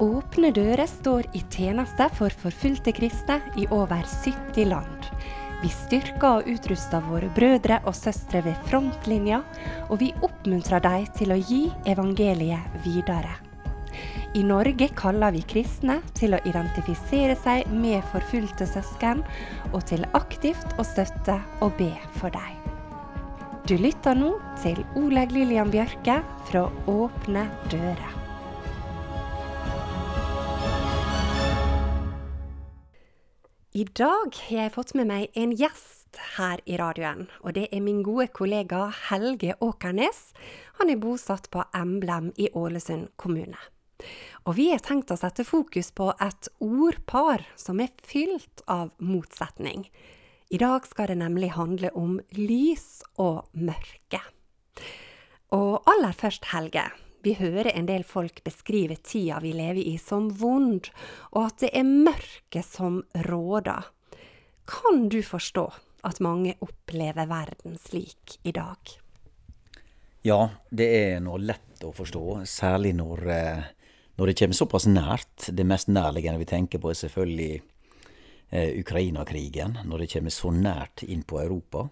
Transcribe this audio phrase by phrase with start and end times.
[0.00, 5.10] Åpne dører står i tjeneste for forfulgte kristne i over 70 land.
[5.60, 9.42] Vi styrker og utruster våre brødre og søstre ved frontlinja,
[9.90, 11.62] og vi oppmuntrer dem til å gi
[11.92, 13.49] evangeliet videre.
[14.30, 19.24] I Norge kaller vi kristne til å identifisere seg med forfulgte søsken,
[19.74, 21.34] og til aktivt å støtte
[21.66, 21.90] og be
[22.20, 22.60] for dem.
[23.66, 28.14] Du lytter nå til Oleg Lillian Bjørke fra Åpne dører.
[33.74, 37.82] I dag har jeg fått med meg en gjest her i radioen, og det er
[37.82, 40.22] min gode kollega Helge Åkernes.
[40.78, 43.58] Han er bosatt på Emblem i Ålesund kommune.
[44.48, 49.86] Og vi har tenkt å sette fokus på et ordpar som er fylt av motsetning.
[50.50, 54.22] I dag skal det nemlig handle om lys og mørke.
[55.54, 56.88] Og aller først, Helge.
[57.22, 60.88] Vi hører en del folk beskrive tida vi lever i som vond,
[61.36, 63.90] og at det er mørket som råder.
[64.64, 65.66] Kan du forstå
[66.08, 68.78] at mange opplever verden slik i dag?
[70.24, 73.68] Ja, det er noe lett å forstå, særlig når, eh,
[74.20, 75.46] når det kommer såpass nært.
[75.48, 77.54] Det mest nærliggende vi tenker på er selvfølgelig
[78.52, 81.86] eh, Ukraina-krigen, når det kommer så nært inn på Europa.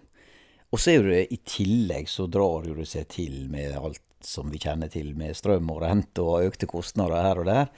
[0.68, 4.60] Og så er det i tillegg så drar du seg til med alt som vi
[4.60, 7.72] kjenner til, med strøm og rente og økte kostnader her og der.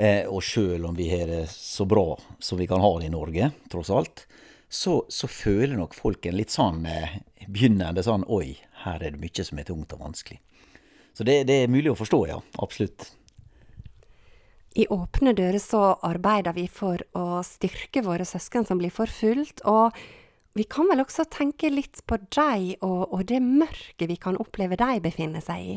[0.00, 3.12] Eh, og sjøl om vi har det så bra som vi kan ha det i
[3.12, 4.24] Norge, tross alt,
[4.72, 7.18] så, så føler nok folk en litt sånn eh,
[7.50, 8.54] begynnende sånn Oi,
[8.86, 10.40] her er det mye som er tungt og vanskelig.
[11.12, 12.40] Så det, det er mulig å forstå, ja.
[12.64, 13.10] Absolutt.
[14.78, 19.96] I Åpne dører så arbeider vi for å styrke våre søsken som blir forfulgt, og
[20.54, 24.78] vi kan vel også tenke litt på deg og, og, det mørket vi kan oppleve
[24.78, 25.76] deg befinner seg i?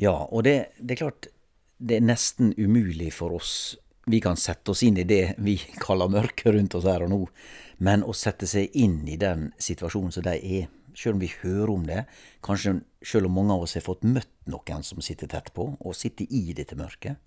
[0.00, 1.30] Ja, og det, det, er klart
[1.76, 3.76] det er nesten umulig for oss.
[4.08, 7.22] Vi kan sette oss inn i det vi kaller mørke rundt oss her og nå,
[7.84, 11.72] men å sette seg inn i den situasjonen som de er, selv om vi hører
[11.72, 12.04] om det,
[12.44, 15.96] kanskje selv om mange av oss har fått møtt noen som sitter tett på, og
[15.96, 17.20] sitter i dette mørket,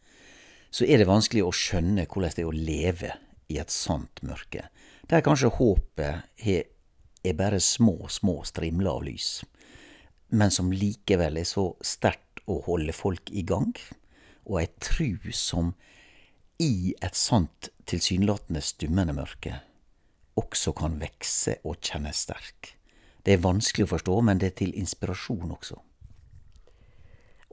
[0.73, 3.13] så er det vanskelig å skjønne hvordan det er å leve
[3.53, 4.67] i et sant mørke
[5.09, 9.44] der kanskje håpet er bare små, små strimler av lys,
[10.33, 13.75] men som likevel er så sterkt å holde folk i gang,
[14.47, 15.73] og ei tru som
[16.63, 19.59] i et sant, tilsynelatende stummende mørke
[20.39, 22.73] også kan vekse og kjennes sterk.
[23.23, 25.78] Det er vanskelig å forstå, men det er til inspirasjon også.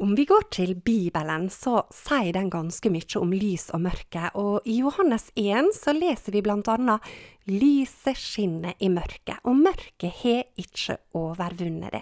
[0.00, 4.64] Om vi går til Bibelen, så sier den ganske mye om lys og mørke, og
[4.64, 7.04] i Johannes 1 så leser vi blant annet
[7.50, 12.00] Lyset skinner i mørket, og mørket har ikke overvunnet det.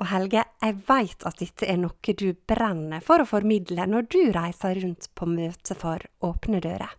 [0.00, 4.18] Og Helge, jeg veit at dette er noe du brenner for å formidle når du
[4.32, 6.96] reiser rundt på møte for åpne dører.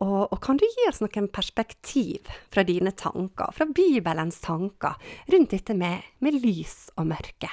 [0.00, 4.96] Og, og, kan du gi oss noen perspektiv fra dine tanker, fra Bibelens tanker,
[5.28, 7.52] rundt dette med, med lys og mørke?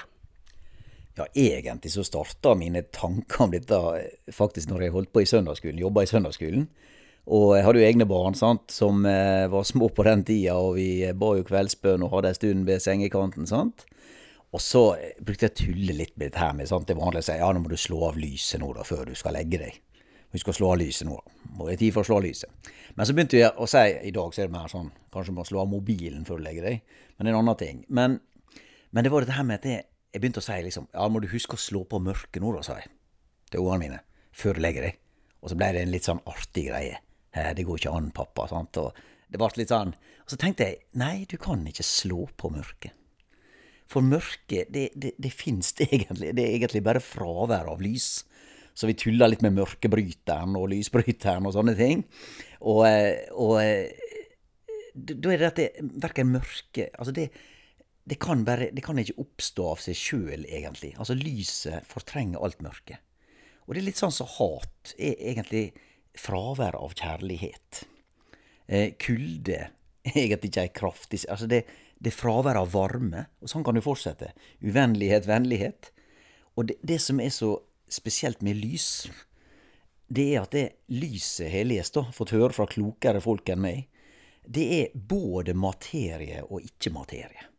[1.14, 3.78] Ja, egentlig så starta mine tanker om dette
[4.34, 6.66] faktisk når jeg holdt på i søndagsskolen, jobba i søndagsskolen.
[7.34, 10.76] Og jeg hadde jo egne barn sant, som eh, var små på den tida, og
[10.76, 13.48] vi ba jo kveldsbønn og hadde en stund ved sengekanten.
[13.48, 13.86] sant?
[14.54, 14.84] Og så
[15.22, 16.90] brukte jeg å tulle litt med dette her med sant?
[16.90, 19.16] det vanlige å si ja, nå må du slå av lyset nå da, før du
[19.18, 19.80] skal legge deg.
[20.34, 21.40] Husk å slå av lyset nå, da.
[21.54, 22.74] Må det tid for å slå av lyset.
[22.98, 25.38] Men så begynte jeg å si, i dag så er det mer sånn, kanskje du
[25.38, 27.00] må slå av mobilen før du legger deg.
[27.16, 27.82] Men det er en annen ting.
[27.94, 28.20] Men,
[28.90, 29.82] men det var dette her med at det
[30.14, 32.62] jeg begynte å si liksom Ja, må du huske å slå på mørket nå, da,
[32.66, 32.92] sa jeg
[33.54, 34.00] til ungene mine.
[34.34, 35.00] Før du legger deg.
[35.44, 37.00] Og så ble det en litt sånn artig greie.
[37.34, 38.48] Det går ikke an, pappa.
[38.50, 38.78] sant?
[38.82, 38.98] Og
[39.30, 39.94] det ble litt sånn.
[40.24, 42.96] Og så tenkte jeg nei, du kan ikke slå på mørket.
[43.90, 46.32] For mørket, det, det, det fins egentlig.
[46.38, 48.24] Det er egentlig bare fravær av lys.
[48.74, 52.06] Så vi tuller litt med mørkebryteren og lysbryteren og sånne ting.
[52.66, 53.92] Og, eh, og eh,
[54.94, 57.32] da er det at det verken mørke Altså, det,
[58.04, 60.92] det kan, bare, det kan ikke oppstå av seg sjøl, egentlig.
[61.00, 63.00] Altså, lyset fortrenger alt mørke.
[63.64, 65.70] Og det er litt sånn som så hat er egentlig
[66.20, 67.86] fravær av kjærlighet.
[68.68, 69.60] Eh, kulde
[70.04, 71.64] er egentlig ikke ei kraftig Altså, det,
[71.96, 74.34] det er fravær av varme, og sånn kan du fortsette.
[74.60, 75.94] Uvennlighet, vennlighet.
[76.60, 77.56] Og det, det som er så
[77.88, 79.08] spesielt med lys,
[80.12, 83.88] det er at det lyset har lest, da, fått høre fra klokere folk enn meg,
[84.44, 87.53] det er både materie og ikke-materie.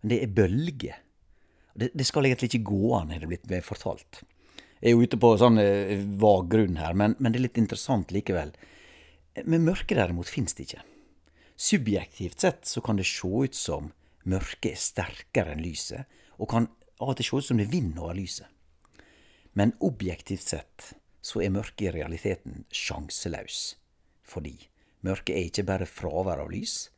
[0.00, 0.98] Men det er bølger.
[1.74, 4.22] Det, det, skal egentlig ikke gå an, er det blitt fortalt.
[4.80, 7.60] Jeg er jo ute på sånn eh, vag grunn her, men, men, det er litt
[7.60, 8.52] interessant likevel.
[9.44, 10.84] Men mørke derimot fins det ikke.
[11.60, 13.92] Subjektivt sett så kan det se ut som
[14.28, 16.04] Mørket er sterkere enn lyset,
[16.36, 16.66] og kan
[17.00, 18.48] av og til se ut som det vinner over lyset.
[19.56, 20.90] Men objektivt sett
[21.24, 23.78] så er mørket i realiteten sjanseløs,
[24.22, 24.68] fordi
[25.04, 26.90] mørket er ikke bare fravær av lys,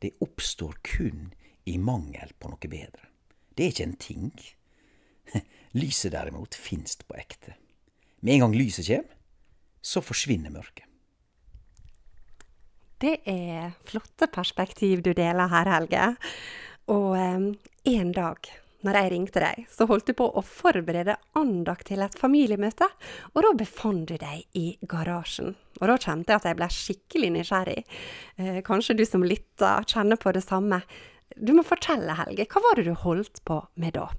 [0.00, 1.30] det oppstår kun
[1.64, 3.08] i mangel på noe bedre.
[3.54, 4.30] Det er ikke en ting.
[5.80, 7.56] Lyset derimot finst på ekte.
[8.22, 9.18] Med en gang lyset kommer,
[9.82, 10.86] så forsvinner mørket.
[13.02, 16.04] Det er flotte perspektiv du deler her, Helge.
[16.94, 22.02] Og en dag når jeg ringte deg, så holdt du på å forberede andakt til
[22.02, 22.88] et familiemøte,
[23.30, 25.54] og da befant du deg i garasjen.
[25.78, 27.78] Og da kjente jeg at jeg ble skikkelig nysgjerrig.
[28.42, 30.82] Eh, kanskje du som lytter kjenner på det samme.
[31.36, 34.10] Du må fortelle, Helge, hva var det du holdt på med da?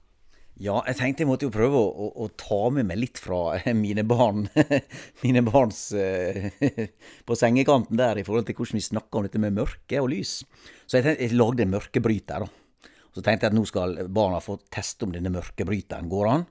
[0.62, 3.58] Ja, jeg tenkte jeg måtte jo prøve å, å, å ta med meg litt fra
[3.84, 4.46] mine barn.
[5.26, 6.50] mine barns uh,
[7.28, 10.42] På sengekanten der i forhold til hvordan vi snakker om dette med mørke og lys.
[10.86, 12.90] Så jeg, tenkte, jeg lagde en mørkebryter, da.
[13.14, 16.48] Så tenkte jeg at nå skal barna få teste om denne mørkebryteren går an.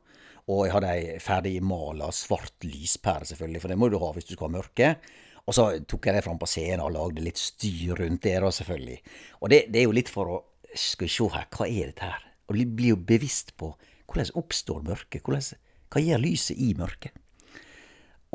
[0.51, 4.27] Og jeg hadde ei ferdig mala svart lyspære, selvfølgelig, for det må du ha hvis
[4.27, 4.95] du skal ha mørke.
[5.43, 8.51] Og så tok jeg det fram på scenen og lagde litt styr rundt det, da,
[8.55, 8.99] selvfølgelig.
[9.41, 10.39] Og det, det, er jo litt for å
[10.79, 12.29] Skal vi se her, hva er dette her?
[12.49, 13.73] Og bli jo bevisst på
[14.13, 15.23] hvordan oppstår mørket?
[15.25, 15.61] Hvordan,
[15.93, 17.15] hva gjør lyset i mørket?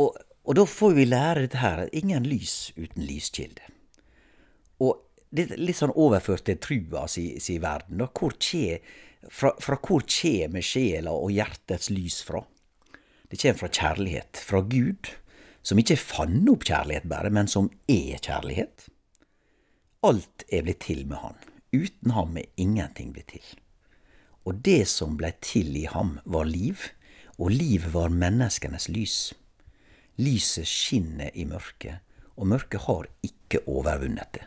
[0.01, 1.83] Og, og da får vi lære dette her.
[1.93, 3.73] Ingen lys uten lyskilde.
[4.81, 4.97] Og
[5.33, 7.99] det er litt sånn overført til trua si, si verden.
[8.01, 8.09] Da.
[8.09, 8.79] Hvor kje,
[9.29, 12.43] fra, fra hvor kommer sjela og hjertets lys fra?
[13.27, 15.09] Det kommer fra kjærlighet, fra Gud,
[15.65, 18.87] som ikke fant opp kjærlighet bare, men som er kjærlighet.
[20.07, 21.56] Alt er blitt til med Han.
[21.73, 23.47] Uten ham er ingenting blitt til.
[24.47, 26.79] Og det som blei til i ham, var liv,
[27.37, 29.33] og livet var menneskenes lys.
[30.17, 31.99] Lyset skinner i mørket,
[32.37, 34.45] og mørket har ikke overvunnet det.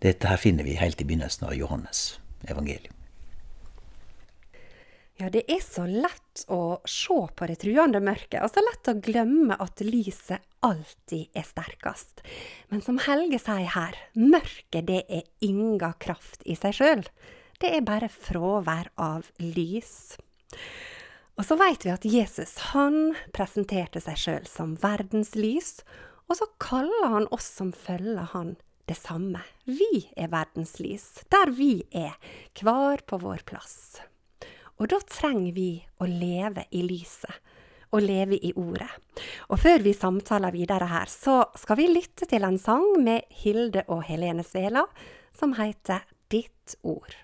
[0.00, 2.94] Dette her finner vi helt i begynnelsen av Johannes evangelium.
[5.20, 8.98] Ja, det er så lett å se på det truende mørket, og så lett å
[9.02, 12.22] glemme at lyset alltid er sterkest.
[12.72, 17.04] Men som Helge sier her, mørket det er inga kraft i seg sjøl.
[17.60, 20.16] Det er bare fravær av lys.
[21.40, 25.78] Og så veit vi at Jesus han presenterte seg sjøl som verdens lys,
[26.28, 28.54] og så kaller han oss som følger han,
[28.90, 29.42] det samme.
[29.64, 32.16] Vi er verdens lys, der vi er,
[32.60, 34.00] hver på vår plass.
[34.80, 37.36] Og da trenger vi å leve i lyset,
[37.90, 38.88] og leve i ordet.
[39.50, 43.84] Og før vi samtaler videre her, så skal vi lytte til en sang med Hilde
[43.90, 44.86] og Helene Svela,
[45.36, 47.18] som heter Ditt ord.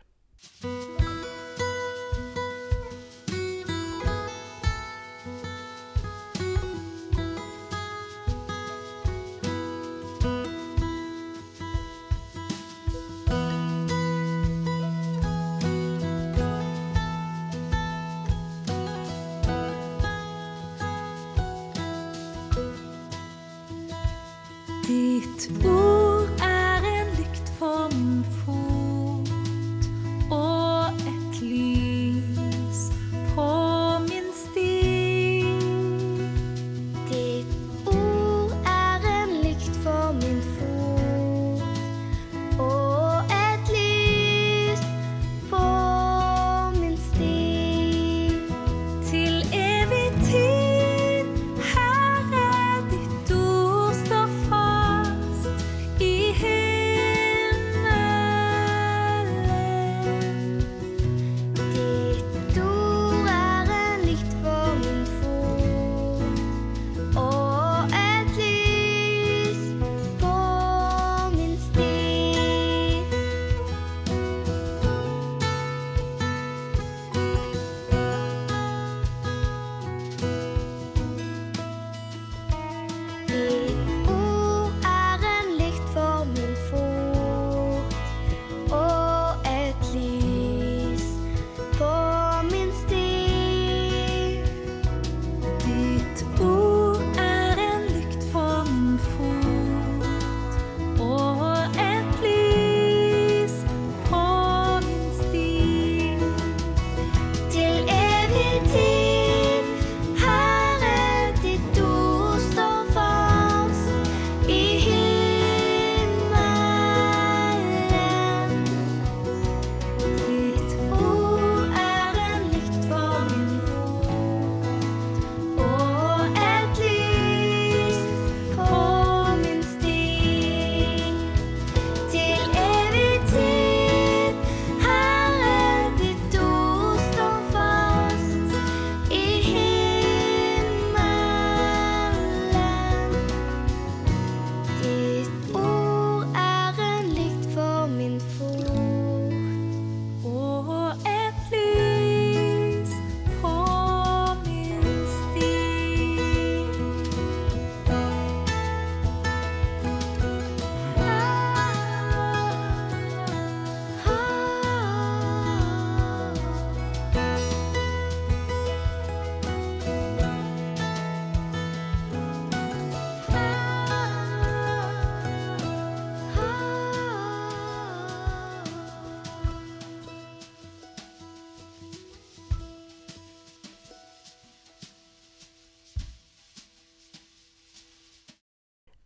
[25.16, 25.75] mitt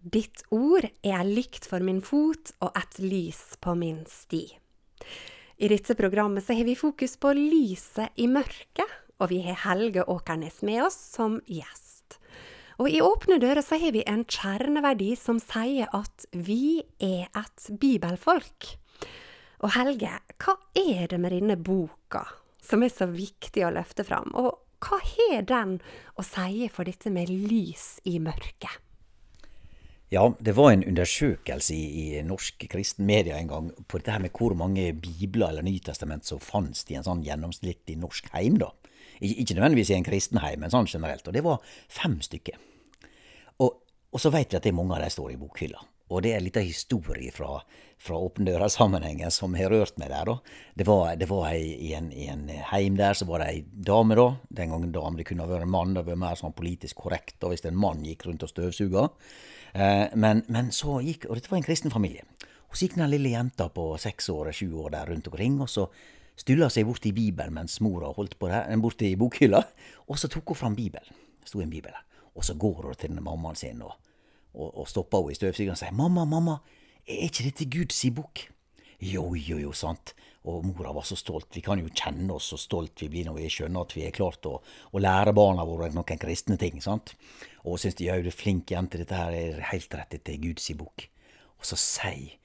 [0.00, 4.46] Ditt ord er lykt for min fot og et lys på min sti.
[5.60, 8.88] I dette programmet så har vi fokus på lyset i mørket,
[9.20, 12.16] og vi har Helge Åkernes med oss som gjest.
[12.80, 17.68] Og i Åpne dører så har vi en kjerneverdi som sier at vi er et
[17.68, 18.72] bibelfolk.
[19.60, 22.24] Og Helge, hva er det med denne boka
[22.64, 25.82] som er så viktig å løfte fram, og hva har den
[26.16, 28.80] å si for dette med lys i mørket?
[30.10, 31.84] Ja, det var en undersøkelse i,
[32.18, 36.26] i norsk kristen media en gang på dette her med hvor mange bibler eller Nytestament
[36.26, 38.58] som fantes i en sånn gjennomsnittlig norsk heim.
[38.58, 38.72] da.
[39.22, 41.28] Ikke nødvendigvis i en kristen heim, men sånn generelt.
[41.30, 42.58] Og det var fem stykker.
[43.62, 43.78] Og,
[44.10, 45.86] og så vet vi at det er mange av de står i bokhylla.
[46.10, 47.60] Og det er en liten historie fra,
[48.02, 50.26] fra Åpne dører-sammenhengen som har rørt meg der.
[50.26, 50.56] da.
[50.74, 53.62] Det var, det var ei, i, en, i, en, heim der så var det ei
[53.70, 54.26] dame, da.
[54.48, 55.94] Den gangen dame, det kunne vært en mann.
[55.94, 59.06] Det var mer sånn politisk korrekt da, hvis en mann gikk rundt og støvsuga.
[59.72, 62.26] Eh, men, men, så gikk Og dette var en kristen familie.
[62.70, 65.70] Og så gikk den lille jenta på seks år, sju år der rundt omkring, og
[65.70, 65.88] så
[66.38, 69.62] stulla seg bort i Bibelen mens mora holdt på der, borti bokhylla,
[70.06, 71.18] og så tok hun fram Bibelen.
[71.40, 72.06] Det sto en bibel der.
[72.34, 73.82] Og så går hun til mammaen sin.
[73.82, 74.09] og
[74.54, 76.58] og, og stoppa henne i støvsugeren og sier 'Mamma, mamma,
[77.06, 78.48] er ikke dette Guds bok?'
[79.00, 80.12] Jo, jo, jo, sant.
[80.44, 81.48] Og mora var så stolt.
[81.56, 84.12] Vi kan jo kjenne oss så stolt vi blir når vi skjønner at vi har
[84.12, 86.80] klart å, å lære barna våre noen kristne ting.
[86.84, 87.14] sant?
[87.64, 91.08] Og syns de er flink jente, dette her er helt rett etter Guds bok.
[91.60, 92.36] Og så sier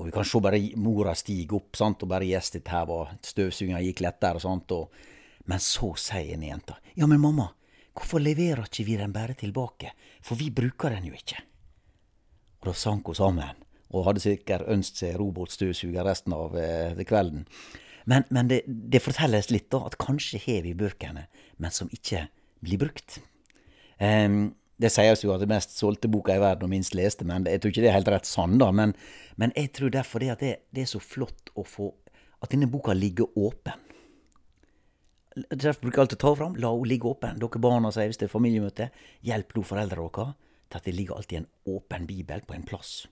[0.00, 3.10] Og vi kan se bare mora stige opp, sant, og bare gjeste dette her var
[3.20, 4.72] Støvsuginga gikk lettere og sånt.
[4.72, 4.88] Og,
[5.44, 7.50] men så sier en jenta Ja, men mamma,
[8.00, 9.92] Hvorfor leverer ikke vi den bare tilbake,
[10.24, 11.42] for vi bruker den jo ikke?
[12.60, 13.60] Og da sank hun sammen,
[13.92, 17.44] og hadde sikkert ønsket seg robotstøvsuger resten av eh, kvelden.
[18.08, 21.26] Men, men det, det, fortelles litt, da, at kanskje har vi bøkene,
[21.60, 22.24] men som ikke
[22.64, 23.20] blir brukt.
[24.00, 27.44] Um, det sies jo at det mest solgte boka i verden og minst leste, men
[27.48, 28.70] jeg tror ikke det er helt rett sann, da.
[28.72, 28.94] Men,
[29.36, 31.92] men jeg tror derfor det at det, det, er så flott å få
[32.40, 33.76] At denne boka ligger åpen.
[35.48, 36.58] Derfor bruker jeg alltid å ta fram.
[36.60, 37.38] La henne ligge åpen.
[37.40, 38.90] Dere barna sier hvis det er familiemøte,
[39.26, 40.36] hjelp nå foreldrene deres
[40.70, 43.08] til at det ligger alltid en åpen bibel på en plass.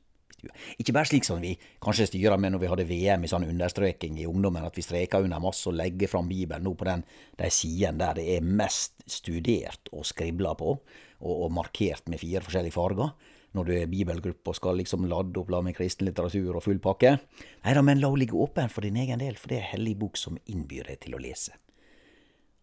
[0.79, 4.21] Ikke bare slik som vi kanskje styrer med når vi hadde VM i sånn understreking
[4.23, 7.03] i ungdommen, at vi streker under masse og legger fram Bibelen nå på den,
[7.41, 10.77] de sidene der det er mest studert og skribla på,
[11.19, 13.11] og, og, markert med fire forskjellige farger,
[13.59, 17.17] når du er bibelgruppe og skal liksom lade opp med kristen litteratur og full pakke.
[17.65, 19.97] Nei da, men la henne ligge åpen for din egen del, for det er hellig
[19.99, 21.57] bok som innbyr deg til å lese.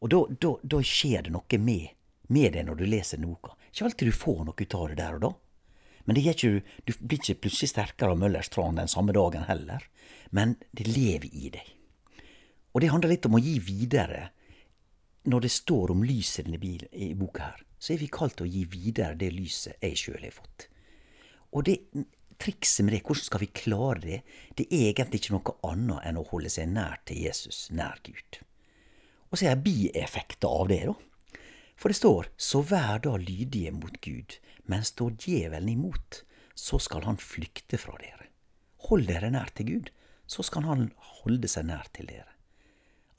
[0.05, 1.95] Og da, skjer det noe med,
[2.29, 3.55] med det når du leser denne boka.
[3.71, 5.31] Ikke alltid du får noe ut av det der og da.
[6.05, 9.87] Men ikke, du blir ikke plutselig sterkere av Møllers tran den samme dagen heller.
[10.29, 11.71] Men det lever i deg.
[12.75, 14.29] Og det handler litt om å gi videre.
[15.25, 16.75] Når det står om lyset i
[17.09, 20.21] i boka her, så er vi kalt til å gi videre det lyset jeg sjøl
[20.21, 20.67] har fått.
[21.57, 21.79] Og det
[22.37, 24.19] trikset med det, hvordan skal vi klare det,
[24.59, 28.41] det er egentlig ikke noe annet enn å holde seg nær til Jesus, nær Gud.
[29.35, 30.93] Og så er det bieffekter av det, da.
[31.75, 36.21] For det står så vær da lydige mot Gud, men står djevelen imot,
[36.55, 38.29] så skal han flykte fra dere.
[38.87, 39.91] Hold dere nær til Gud,
[40.23, 40.85] så skal han
[41.19, 42.31] holde seg nær til dere.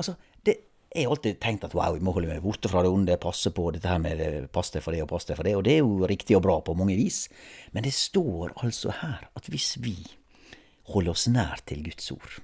[0.01, 0.57] Altså, det,
[0.89, 3.53] jeg har alltid tenkt at wow, vi må holde meg borte fra det onde, passe
[3.53, 5.77] på dette her med pass deg for det og pass deg for det, og det
[5.77, 7.27] er jo riktig og bra på mange vis.
[7.77, 9.99] Men det står altså her at hvis vi
[10.95, 12.41] holder oss nær til Guds ord,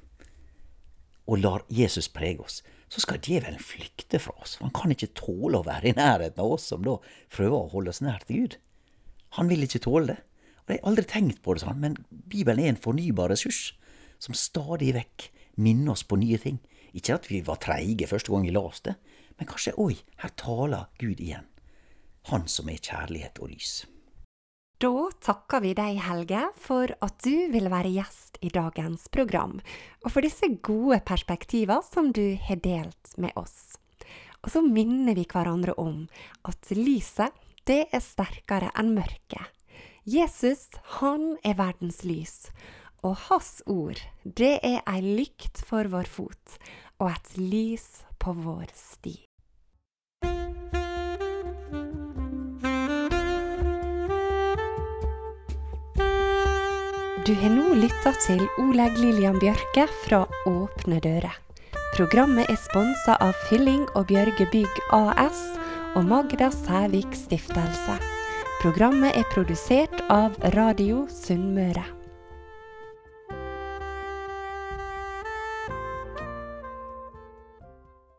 [1.24, 2.60] og lar Jesus prege oss,
[2.92, 4.58] så skal djevelen flykte fra oss.
[4.60, 6.98] Han kan ikke tåle å være i nærheten av oss som da
[7.32, 8.58] prøver å holde oss nær til Gud.
[9.38, 10.18] Han vil ikke tåle det.
[10.62, 13.72] Og Jeg har aldri tenkt på det sånn, men Bibelen er en fornybar ressurs
[14.22, 16.60] som stadig vekk minner oss på nye ting.
[16.92, 18.94] Ikke at vi var treige første gang vi las det,
[19.40, 21.48] men kanskje oi, her taler Gud igjen.
[22.30, 23.82] Han som er kjærlighet og lys.
[24.82, 29.60] Da takker vi deg, Helge, for at du ville være gjest i dagens program,
[30.02, 33.76] og for disse gode perspektiver som du har delt med oss.
[34.42, 36.08] Og så minner vi hverandre om
[36.50, 37.30] at lyset,
[37.62, 39.54] det er sterkere enn mørket.
[40.02, 40.66] Jesus,
[40.98, 42.50] han er verdens lys,
[43.06, 46.58] og hans ord, det er ei lykt for vår fot
[46.98, 48.91] og et lys på vår sti.
[57.26, 61.36] Du har nå lytta til Oleg Lillian Bjørke fra Åpne dører.
[61.94, 65.44] Programmet er sponsa av Fylling og Bjørge Bygg AS
[65.94, 68.00] og Magda Sævik Stiftelse.
[68.64, 72.01] Programmet er produsert av Radio Sunnmøre.